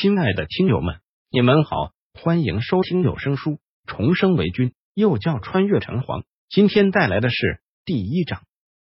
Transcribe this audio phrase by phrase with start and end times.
[0.00, 0.96] 亲爱的听友们，
[1.30, 3.52] 你们好，欢迎收听有声书
[3.86, 6.22] 《重生为君》，又叫《穿越城隍》。
[6.48, 8.40] 今天带来的是第一章《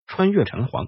[0.07, 0.85] 穿越城隍》。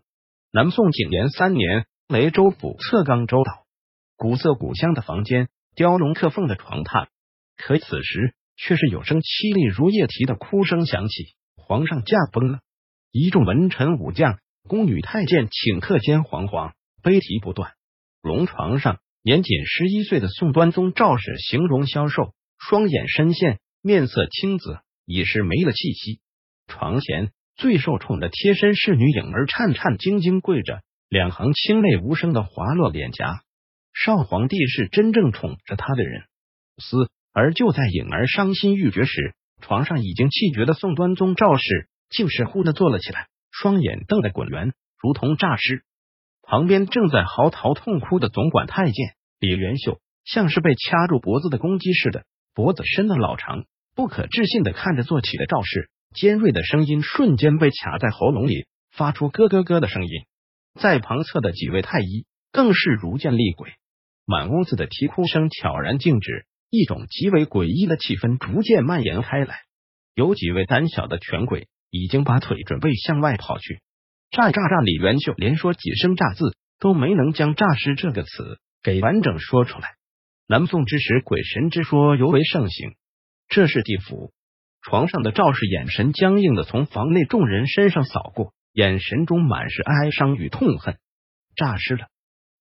[0.51, 3.67] 南宋景延三年，雷州府侧冈州岛，
[4.15, 7.09] 古色古香的房间，雕龙刻凤的床榻，
[7.55, 11.35] 可此时却是有声凄厉如夜啼的哭声响起。
[11.57, 12.61] 皇上驾崩了，
[13.11, 16.73] 一众文臣武将、宫女太监顷刻间惶惶，
[17.03, 17.73] 悲啼不断。
[18.23, 18.97] 龙床上。
[19.27, 26.21] 年仅十一岁的宋端宗赵氏形容消瘦，双眼深陷，面色青紫，已是没了气息。
[26.67, 33.41] 床前最受宠的贴身侍女颖儿颤颤兢兢跪着，两行清泪无声的滑落脸颊。
[33.93, 36.21] 少皇帝是真正宠着他的人。
[36.77, 45.83] 思而就在颖儿伤心欲绝时，床上已经气绝的宋端宗赵氏竟是忽的坐了起来，双眼瞪得滚圆，如同诈尸。
[46.43, 49.16] 旁边正在嚎啕痛哭的总管太监。
[49.39, 60.09] 李元秀像是被掐住脖子的公鸡似的，脖子伸得老长，不可置信的看着坐起的赵氏，尖锐的声音瞬间被卡在喉咙里，发出咯咯咯的声音。
[60.79, 63.69] 在旁侧的几位太医更是如见厉鬼，
[64.25, 69.59] 满屋子的啼哭声悄然静止，一种极为诡异的气氛逐渐蔓延开来。
[70.15, 73.81] 有几位胆小的权贵已经把腿准备向外跑去。
[74.31, 74.81] 诈诈诈！
[74.81, 78.59] 李元秀连说几声“诈”字，都没能将“诈尸”这个词。
[78.83, 79.95] 给完整说出来。
[80.47, 82.95] 南宋之时，鬼神之说尤为盛行。
[83.47, 84.31] 这是地府。
[84.81, 90.97] 床上的赵氏眼神僵硬的从房内众人身上扫过，眼神中满是哀伤与痛恨。
[91.55, 92.07] 诈尸了！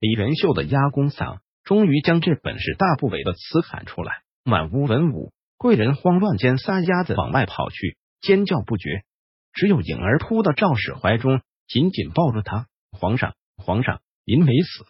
[0.00, 4.22] 李元秀的压弓嗓终于将这本是大不韪的词喊出来。
[4.42, 9.04] 满屋文武贵人慌乱间撒丫子往外跑去，尖叫不绝。
[9.52, 12.66] 只有颖儿扑到赵氏怀中，紧紧抱住他。
[12.90, 14.84] 皇上，皇上，您没死。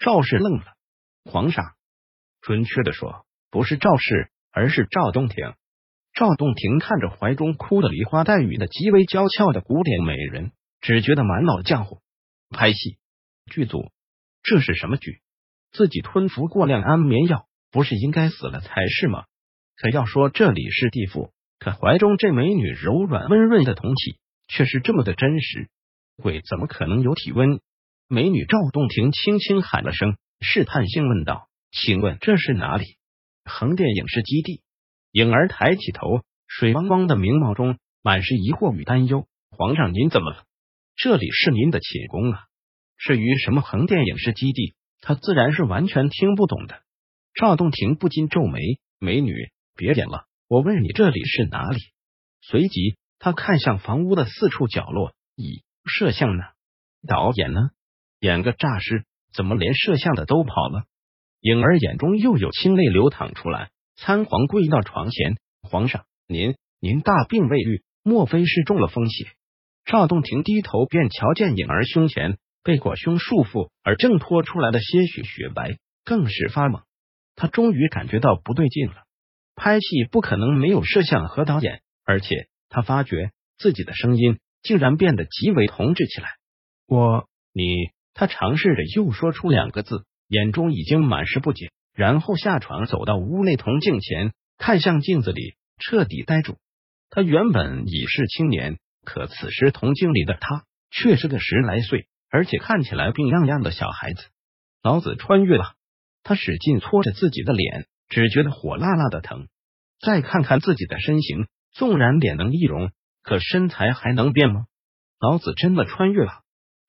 [0.00, 0.64] 赵氏愣了，
[1.26, 1.62] 皇上，
[2.40, 5.52] 准确的说，不是赵氏，而是赵洞庭。
[6.14, 12.00] 赵洞庭看着怀中哭的梨花带雨的极为娇俏的古典美人，只觉得满脑浆糊。
[12.48, 12.96] 拍戏
[13.44, 13.92] 剧组，
[14.42, 15.20] 这是什么剧？
[15.70, 19.24] 自己吞服过量安眠药，不是应该死了才是吗？
[19.76, 24.18] 可要说这里是地府，可怀中这美女柔软温润的酮体
[24.48, 25.68] 却是这么的真实。
[26.16, 27.60] 鬼怎么可能有体温？
[28.12, 32.96] 美女赵洞庭轻轻喊了声，试探性问道：“请问这是哪里？”
[33.46, 34.62] 横店影视基地。
[35.12, 39.28] 颖儿抬起头，水汪汪的明眸中满是疑惑与担忧。
[39.50, 40.42] 皇上，您怎么了？
[40.96, 42.46] 这里是您的寝宫啊！
[42.96, 46.82] 至于什么横店影视基地，他自然是完全听不懂的。
[47.32, 48.60] 赵洞庭不禁皱眉
[48.98, 51.78] ：“美女，别演了，我问你这里是哪里？”
[52.42, 56.42] 随即，他看向房屋的四处角落，咦，摄像呢？
[57.06, 57.70] 导演呢？
[58.20, 59.04] 演个诈尸，
[59.34, 60.84] 怎么连摄像的都跑了？
[61.40, 69.26] 颖儿眼中又有清泪流淌出来，仓皇跪到床前：“皇上，您您大病未愈，莫非是中了风邪？”
[69.86, 76.82] 赵洞庭低头便瞧见颖儿胸前被裹胸束缚而挣脱出来的些许雪白，更是发懵。
[77.36, 79.04] 他终于感觉到不对劲了。
[79.56, 86.28] 拍戏不可能没有摄像和导演，而且他发觉自己的声音竟然变得极为同志起来。
[86.86, 87.90] 我，你。
[88.20, 96.58] 他尝试着又说出两个字，眼中已经满是不解，然后下床走到屋内铜镜前，看向镜子里，彻底呆住。
[97.08, 104.22] 他原本已是青年，可此时铜镜里的他却是个十来岁，而且看起来病怏怏的小孩子。
[104.82, 105.72] 老子穿越了！
[106.22, 109.48] 他使劲搓着自己的脸，只觉得火辣辣的疼。
[109.98, 112.90] 再看看自己的身形，纵然脸能易容，
[113.22, 114.66] 可身材还能变吗？
[115.18, 116.42] 老子真的穿越了，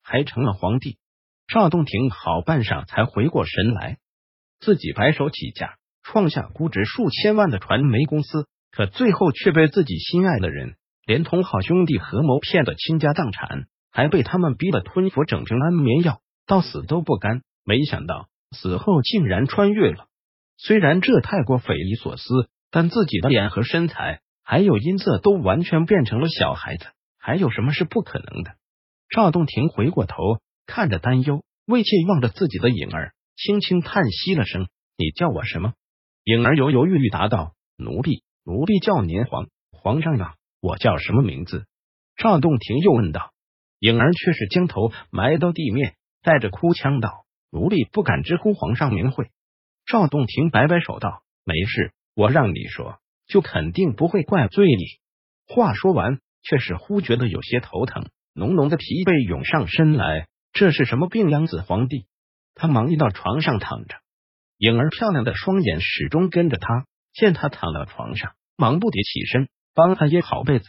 [0.03, 0.97] 还成了皇帝！
[1.51, 3.97] 赵洞庭好半晌才回过神来，
[4.61, 10.75] 自己白手起家，创下估值数千万的传媒公司，可最后却被自己心爱的人
[11.05, 17.41] 连同好兄弟合谋骗得倾家荡产，还被他们逼得吞服整瓶安眠药，到死都不甘。
[17.65, 20.07] 没想到死后竟然穿越了，
[20.55, 22.23] 虽然这太过匪夷所思，
[22.71, 26.85] 但自己的脸和身材还有音色都完全变成了小孩子，
[27.19, 28.53] 还有什么是不可能的？
[29.09, 30.15] 赵洞庭回过头。
[30.65, 34.67] 看着担忧，魏妾望着自己的颖儿，轻轻叹息了声
[34.97, 35.73] ：“你叫我什么？”
[36.23, 39.47] 颖儿犹犹豫豫答道：“奴婢，奴婢叫年皇。
[39.71, 41.65] 皇上啊，我叫什么名字？”
[42.15, 43.31] 赵洞庭又问道。
[43.79, 49.31] 颖儿却是将头埋到地面，带着哭腔道：“奴婢不敢直呼皇上名讳。”
[49.87, 54.83] 赵洞庭摆摆手道：“没事，我让你说，就肯定不会怪罪你。”
[55.51, 60.27] 话说完，却是忽觉得有些头疼，浓浓的疲惫涌上身来。
[60.53, 62.05] 这是什么病秧子皇帝？
[62.53, 63.95] 他忙移到床上躺着，
[64.57, 70.65] 颖儿漂亮的双眼始终跟着他，见他躺到床上，忙不迭起身帮他掖好被子。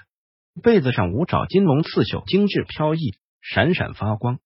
[0.63, 4.39] 被子上五爪金龙刺绣精致飘逸，闪闪发光。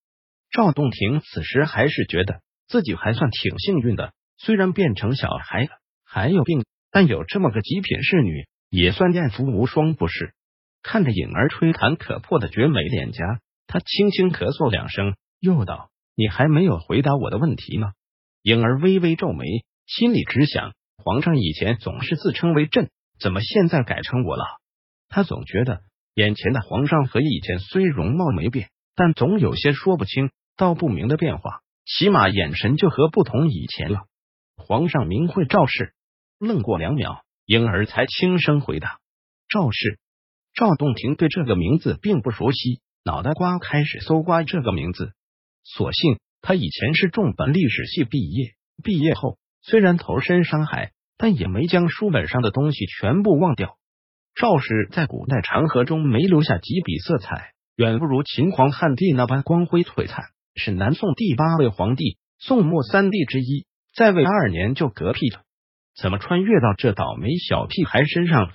[0.49, 5.69] 赵洞庭此时还是觉得自己还算挺幸运的，虽然变成小孩了，
[6.03, 10.33] 还有病，但有这么个极品侍女，也算艳福无双，不是？
[10.81, 17.91] 看着颖儿吹弹可破的绝美脸颊，他轻轻咳嗽两声，又道：“你还没有回答我的问题呢。”
[18.43, 19.45] 颖儿微微皱眉，
[19.85, 20.73] 心里只想：
[21.03, 22.89] 皇上以前总是自称为朕，
[23.19, 24.43] 怎么现在改成我了？
[25.09, 25.81] 他总觉得
[26.13, 34.07] 眼前的皇上和以前虽容貌没变，但总有些说不清道不明的变化，起码眼神就和不同以前了。
[34.55, 35.93] 皇上名讳赵氏，
[36.39, 38.99] 愣过两秒，颖儿才轻声回答
[39.47, 39.99] ：“赵氏。”
[40.53, 45.13] 赵洞庭对这个名字并不熟悉，脑袋瓜开始搜刮这个名字，
[45.75, 46.17] 所幸。
[46.41, 48.53] 他以前是重本历史系毕业，
[48.83, 53.77] 毕业后虽然投身商海，但也没将书本上的东西全部忘掉。
[54.33, 60.25] 赵氏在古代长河中没留下几笔色彩，远不如秦皇汉帝那般光辉璀璨，
[60.55, 63.65] 是南宋第八位皇帝，宋末三帝之一，
[63.95, 65.41] 在位二年就嗝屁了，
[65.99, 68.53] 怎么穿越到这倒霉小屁孩身上了？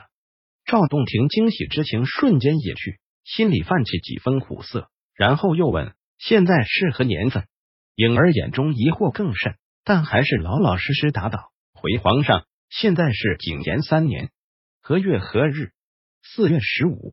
[0.65, 5.93] 赵洞庭惊喜之情瞬间也去，心里泛起几分苦涩，然后又问：
[6.25, 7.49] 现在是何年份？
[7.97, 14.31] 颖儿眼中疑惑更甚，但还是老老实实答道：“回皇上，现在是景延三年
[14.81, 15.73] 何月何日？
[16.23, 17.13] 四月十五。”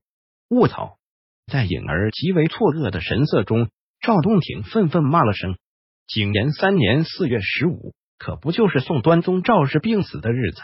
[0.49, 0.99] 卧槽！
[1.47, 5.57] 在颖儿极为错愕的神色中，赵洞庭愤愤骂了声
[6.05, 10.61] ：“景延三年四月十五，可不就是宋端宗赵氏病死的日子？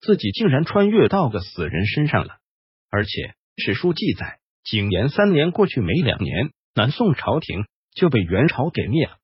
[0.00, 2.36] 自己竟然穿越到个死人身上了！
[2.88, 7.66] 而且史书记载，景延三年过去没两年，南宋朝廷
[8.00, 9.18] 就被元朝给灭了。”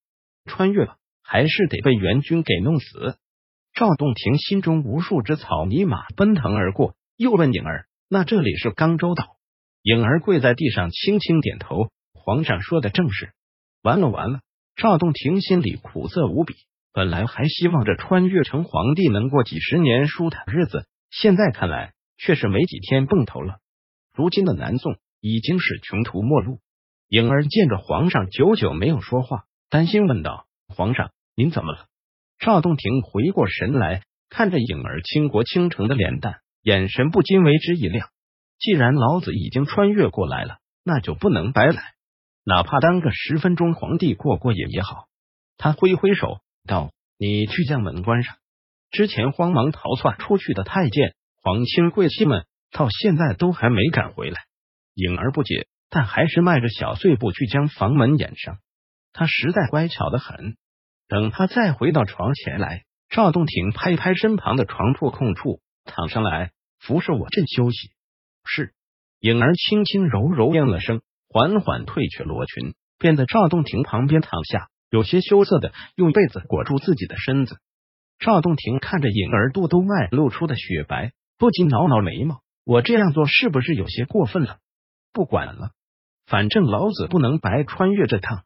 [0.45, 3.17] 穿越了，还是得被元军给弄死。
[3.73, 9.25] 赵洞庭心中无数只草泥马奔腾而过，又问颖儿：“那这里是刚州岛？”
[9.83, 13.33] 颖儿跪在地上，轻轻点头：“皇上说的正是。”
[13.83, 14.41] 完了完了！
[14.77, 16.55] 赵洞庭心里苦涩无比。
[16.93, 23.57] 本来还希望这穿越成皇帝能过几十年舒坦日子，现在看来却是没几天蹦头了。
[24.15, 26.61] 如今的南宋已经是穷途末路。
[27.09, 29.45] 颖儿见着皇上久久没有说话。
[29.69, 31.87] 担心问道：“皇上，您怎么了？”
[32.39, 38.09] 赵洞庭回过神来，看着颖儿倾国倾城的脸蛋，眼神不禁为之一亮。
[38.59, 41.95] 既然老子已经穿越过来了，那就不能白来，
[42.45, 45.07] 哪怕当个十分钟皇帝过过瘾也好。
[45.59, 48.37] 他挥挥手道：“你去将门关上。
[48.91, 54.37] 之前慌忙逃窜出去的太监、皇亲贵戚们，到现在都还没敢回来。”
[54.95, 58.59] 颖儿不解，但还是迈着小碎步去将房门掩上。
[59.13, 60.57] 他实在乖巧的很。
[61.09, 67.91] 等他再回到床前来，赵洞庭拍拍身旁的床铺空处，躺上来，服侍我朕休息。
[68.45, 68.73] 是。
[69.21, 77.59] 颖儿轻轻柔柔应了声，缓缓褪去罗裙，便在赵洞庭旁边躺下，有些羞涩的用被子裹住自己的身子。
[78.19, 84.59] 赵洞庭看着颖儿肚兜外露出的雪白，不禁挠挠眉毛：我这样做是不是有些过分了？
[85.17, 85.71] 不管了，
[86.27, 88.45] 反正老子不能白穿越这趟。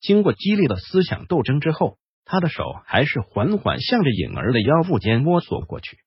[0.00, 5.98] 经过激烈的思想斗争之后，他的手还是缓缓向着颖儿的腰部间摸索过去，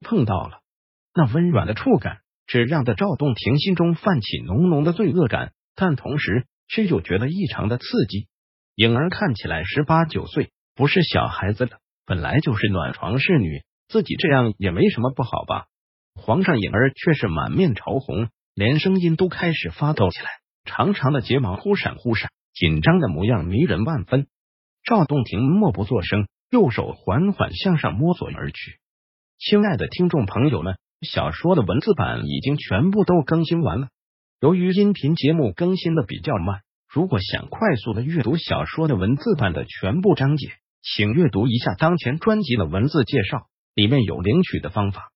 [0.00, 0.58] 碰到了
[1.14, 2.18] 那温软的触感，
[2.48, 8.26] 只让的赵洞庭心中泛起浓浓的罪恶感，但同时却又觉得异常的刺激。
[8.74, 15.66] 颖儿看起来十八九岁，不是小孩子了，本来就是暖床侍女，自己这样也没什么不好吧？
[16.16, 20.28] 皇上，颖儿却是满面潮红，连声音都开始发抖起来，
[20.64, 22.30] 长长的睫毛忽闪忽闪。
[22.52, 24.26] 紧张的模样迷人万分。
[24.82, 28.78] 赵洞庭默不作声，右手缓缓向上摸索而去。
[29.38, 33.88] 亲爱的听众朋友们，小说的文字版已经全部都更新完了。
[34.40, 40.48] 由于音频节目更新的比较慢，如果想快速的阅读小说的文字版的全部章节，
[40.82, 45.09] 请阅读一下当前专辑的文字介绍，里面有领取的方法。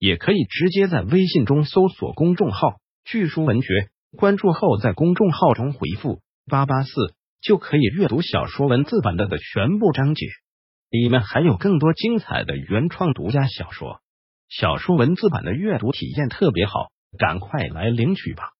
[0.00, 3.68] 也可以直接在微信中搜索公众号“巨书文学”，
[4.16, 6.22] 关注后在公众号中回复。
[6.46, 6.90] 八八四
[7.42, 10.26] 就可以阅读小说文字版的的全部章节，
[10.88, 14.00] 里面还有更多精彩的原创独家小说。
[14.48, 16.88] 小说文字版的阅读体验特别好，
[17.18, 18.52] 赶快来领取吧！